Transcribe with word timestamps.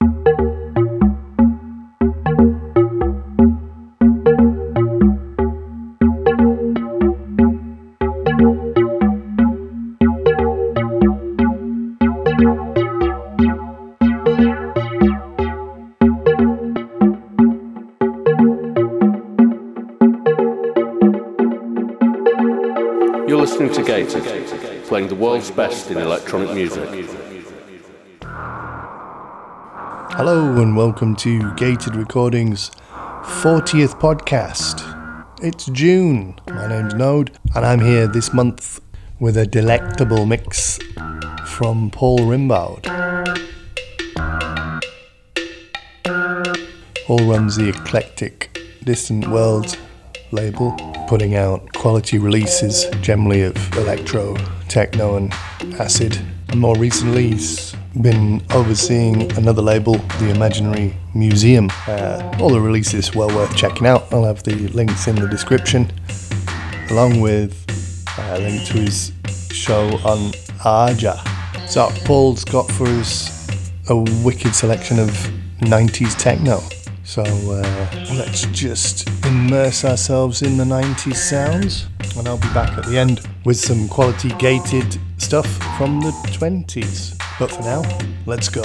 You're 0.00 0.10
listening 23.36 23.72
to 23.72 23.82
Gated, 23.82 24.22
playing 24.84 25.08
the 25.08 25.14
world's 25.14 25.50
best 25.50 25.90
in 25.90 25.98
electronic 25.98 26.54
music. 26.54 27.27
Hello 30.18 30.60
and 30.60 30.76
welcome 30.76 31.14
to 31.14 31.54
Gated 31.54 31.94
Recordings 31.94 32.72
40th 32.90 34.00
podcast. 34.00 34.82
It's 35.40 35.66
June. 35.66 36.40
My 36.48 36.66
name's 36.66 36.94
Node 36.94 37.38
and 37.54 37.64
I'm 37.64 37.78
here 37.78 38.08
this 38.08 38.34
month 38.34 38.80
with 39.20 39.36
a 39.36 39.46
delectable 39.46 40.26
mix 40.26 40.80
from 41.46 41.92
Paul 41.92 42.18
Rimbaud. 42.18 42.82
Paul 47.06 47.20
runs 47.20 47.54
the 47.54 47.68
eclectic 47.68 48.58
Distant 48.82 49.28
World 49.28 49.78
label, 50.32 50.72
putting 51.06 51.36
out 51.36 51.72
quality 51.74 52.18
releases 52.18 52.86
generally 53.02 53.42
of 53.42 53.56
electro, 53.74 54.34
techno, 54.66 55.14
and 55.14 55.32
acid. 55.78 56.18
And 56.48 56.58
more 56.58 56.76
recently, 56.76 57.28
he's 57.28 57.76
been 58.02 58.42
overseeing 58.50 59.30
another 59.36 59.62
label, 59.62 59.94
The 60.18 60.30
Imaginary 60.30 60.94
Museum. 61.14 61.68
Uh, 61.86 62.36
all 62.40 62.50
the 62.50 62.60
releases 62.60 63.14
well 63.14 63.28
worth 63.28 63.56
checking 63.56 63.86
out. 63.86 64.12
I'll 64.12 64.24
have 64.24 64.42
the 64.42 64.54
links 64.68 65.08
in 65.08 65.16
the 65.16 65.28
description, 65.28 65.92
along 66.90 67.20
with 67.20 67.54
a 68.18 68.38
link 68.38 68.66
to 68.68 68.74
his 68.74 69.12
show 69.50 69.88
on 70.04 70.32
Arja. 70.64 71.16
So, 71.68 71.88
Paul's 72.04 72.44
got 72.44 72.70
for 72.70 72.86
us 72.86 73.36
a 73.90 73.96
wicked 74.24 74.54
selection 74.54 74.98
of 74.98 75.10
90s 75.60 76.16
techno. 76.18 76.60
So 77.04 77.22
uh, 77.22 78.04
let's 78.14 78.44
just 78.46 79.08
immerse 79.24 79.84
ourselves 79.84 80.42
in 80.42 80.58
the 80.58 80.64
90s 80.64 81.16
sounds, 81.16 81.88
and 82.18 82.28
I'll 82.28 82.36
be 82.36 82.52
back 82.52 82.76
at 82.76 82.84
the 82.84 82.98
end 82.98 83.26
with 83.46 83.56
some 83.56 83.88
quality 83.88 84.28
gated 84.38 84.98
stuff 85.16 85.46
from 85.78 86.00
the 86.00 86.10
20s. 86.32 87.18
But 87.38 87.52
for 87.52 87.62
now, 87.62 87.82
let's 88.26 88.48
go. 88.48 88.64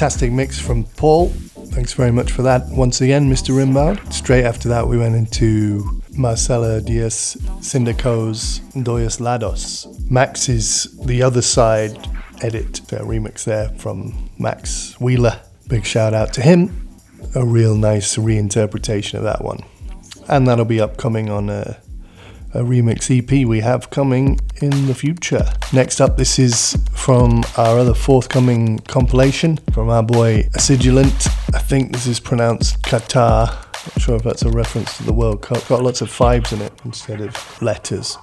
Fantastic 0.00 0.32
mix 0.32 0.58
from 0.58 0.82
Paul. 0.96 1.28
Thanks 1.74 1.92
very 1.92 2.10
much 2.10 2.32
for 2.32 2.40
that 2.40 2.66
once 2.70 3.02
again, 3.02 3.30
Mr. 3.30 3.54
Rimbaud. 3.54 4.10
Straight 4.10 4.46
after 4.46 4.66
that, 4.70 4.88
we 4.88 4.96
went 4.96 5.14
into 5.14 6.00
Marcela 6.16 6.80
Diaz 6.80 7.36
Sindico's 7.60 8.60
Doyos 8.76 9.20
Lados. 9.20 9.86
Max 10.10 10.48
is 10.48 10.96
the 11.04 11.22
other 11.22 11.42
side 11.42 11.98
edit, 12.40 12.80
remix 12.88 13.44
there 13.44 13.68
from 13.76 14.30
Max 14.38 14.98
Wheeler. 15.02 15.38
Big 15.68 15.84
shout 15.84 16.14
out 16.14 16.32
to 16.32 16.40
him. 16.40 16.88
A 17.34 17.44
real 17.44 17.74
nice 17.74 18.16
reinterpretation 18.16 19.18
of 19.18 19.24
that 19.24 19.44
one. 19.44 19.62
And 20.30 20.48
that'll 20.48 20.64
be 20.64 20.80
upcoming 20.80 21.28
on 21.28 21.50
a, 21.50 21.76
a 22.54 22.60
remix 22.60 23.10
EP 23.10 23.46
we 23.46 23.60
have 23.60 23.90
coming 23.90 24.38
in 24.60 24.86
the 24.86 24.94
future. 24.94 25.44
Next 25.72 26.00
up, 26.00 26.16
this 26.16 26.38
is 26.38 26.76
from 26.92 27.44
our 27.56 27.78
other 27.78 27.94
forthcoming 27.94 28.78
compilation 28.80 29.58
from 29.72 29.88
our 29.88 30.02
boy 30.02 30.42
Acidulant. 30.54 31.28
I 31.54 31.58
think 31.58 31.92
this 31.92 32.06
is 32.06 32.20
pronounced 32.20 32.82
Qatar. 32.82 33.46
Not 33.46 34.00
sure 34.00 34.16
if 34.16 34.22
that's 34.22 34.42
a 34.42 34.50
reference 34.50 34.96
to 34.98 35.04
the 35.04 35.12
World 35.12 35.42
Cup. 35.42 35.66
Got 35.68 35.82
lots 35.82 36.00
of 36.00 36.10
fives 36.10 36.52
in 36.52 36.60
it 36.60 36.72
instead 36.84 37.20
of 37.20 37.62
letters. 37.62 38.18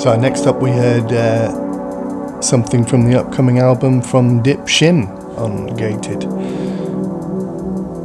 So 0.00 0.16
next 0.16 0.46
up 0.46 0.62
we 0.62 0.70
heard 0.70 1.12
uh, 1.12 2.40
something 2.40 2.86
from 2.86 3.04
the 3.04 3.20
upcoming 3.20 3.58
album 3.58 4.00
from 4.00 4.42
Dip 4.42 4.66
Shin 4.66 5.04
on 5.36 5.66
Gated. 5.76 6.22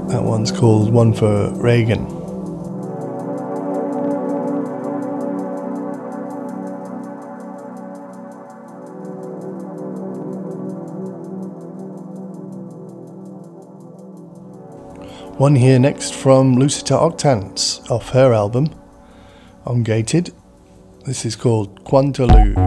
That 0.10 0.22
one's 0.22 0.52
called 0.52 0.92
One 0.92 1.14
for 1.14 1.54
Reagan. 1.54 2.02
One 15.38 15.56
here 15.56 15.80
next 15.80 16.14
from 16.14 16.58
Lucita 16.58 17.00
Octants 17.00 17.90
off 17.90 18.10
her 18.10 18.34
album 18.34 18.76
on 19.66 19.84
Gated. 19.84 20.34
This 21.06 21.24
is 21.24 21.36
called 21.36 21.65
Quantalude. 21.86 22.65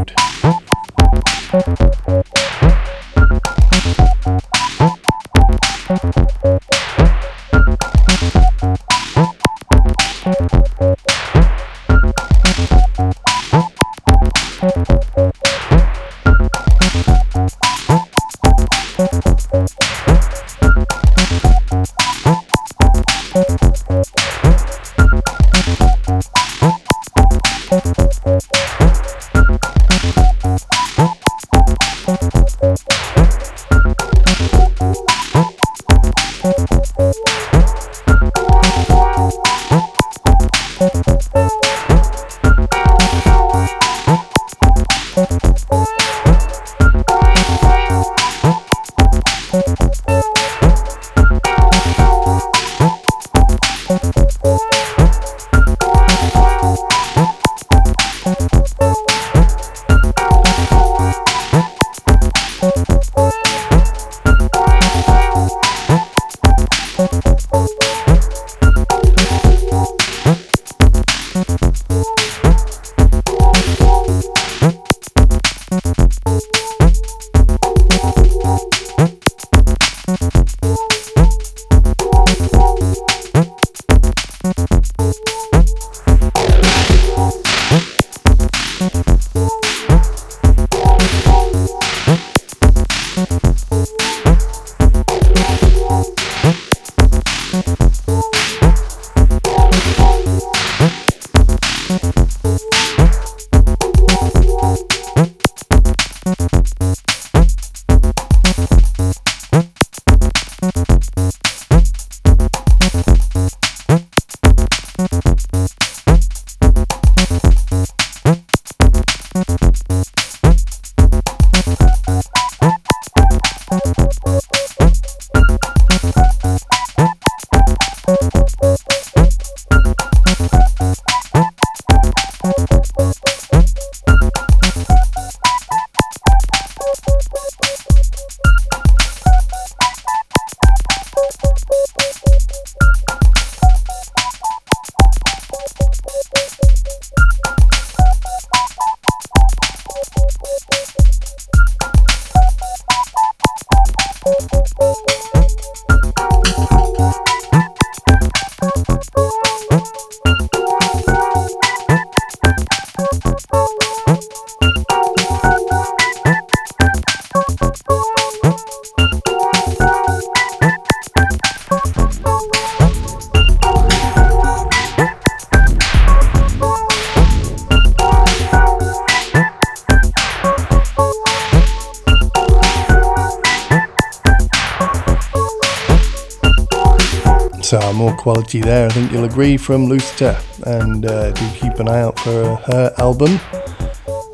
There, 188.56 188.86
I 188.86 188.88
think 188.88 189.12
you'll 189.12 189.24
agree 189.24 189.58
from 189.58 189.88
Lucita. 189.88 190.42
And 190.66 191.04
uh, 191.04 191.30
do 191.32 191.50
keep 191.50 191.74
an 191.74 191.88
eye 191.88 192.00
out 192.00 192.18
for 192.18 192.56
her 192.72 192.94
album. 192.96 193.38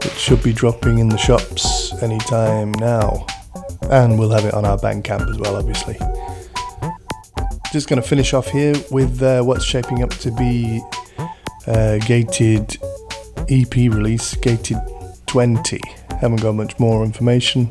It 0.02 0.12
should 0.12 0.42
be 0.42 0.52
dropping 0.52 0.98
in 0.98 1.08
the 1.08 1.16
shops 1.16 1.92
anytime 2.00 2.70
now. 2.72 3.26
And 3.90 4.16
we'll 4.18 4.30
have 4.30 4.44
it 4.44 4.54
on 4.54 4.64
our 4.64 4.78
Bandcamp 4.78 5.28
as 5.28 5.38
well, 5.38 5.56
obviously. 5.56 5.98
Just 7.72 7.88
going 7.88 8.00
to 8.00 8.08
finish 8.08 8.32
off 8.32 8.48
here 8.48 8.74
with 8.92 9.20
uh, 9.20 9.42
what's 9.42 9.64
shaping 9.64 10.02
up 10.02 10.10
to 10.10 10.30
be 10.30 10.80
a 11.66 11.98
gated 12.06 12.76
EP 13.50 13.74
release, 13.74 14.36
Gated 14.36 14.78
20. 15.26 15.80
Haven't 16.20 16.40
got 16.40 16.54
much 16.54 16.78
more 16.78 17.04
information, 17.04 17.68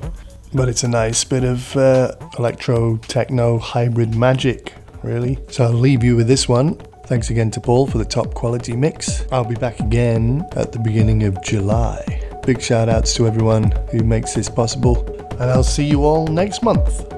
but 0.53 0.67
it's 0.67 0.83
a 0.83 0.89
nice 0.89 1.23
bit 1.23 1.45
of 1.45 1.75
uh, 1.77 2.11
electro 2.37 2.97
techno 2.97 3.57
hybrid 3.57 4.13
magic 4.13 4.72
really. 5.03 5.37
So 5.49 5.65
I'll 5.65 5.73
leave 5.73 6.03
you 6.03 6.15
with 6.15 6.27
this 6.27 6.47
one. 6.47 6.75
Thanks 7.05 7.29
again 7.29 7.51
to 7.51 7.61
Paul 7.61 7.85
for 7.85 7.97
the 7.97 8.05
top 8.05 8.33
quality 8.33 8.75
mix. 8.75 9.25
I'll 9.31 9.45
be 9.45 9.55
back 9.55 9.79
again 9.79 10.47
at 10.55 10.71
the 10.71 10.79
beginning 10.79 11.23
of 11.23 11.41
July. 11.43 12.21
Big 12.45 12.61
shout 12.61 12.89
outs 12.89 13.13
to 13.15 13.27
everyone 13.27 13.71
who 13.91 14.03
makes 14.03 14.33
this 14.33 14.49
possible, 14.49 15.05
and 15.31 15.43
I'll 15.43 15.63
see 15.63 15.85
you 15.85 16.05
all 16.05 16.27
next 16.27 16.63
month. 16.63 17.12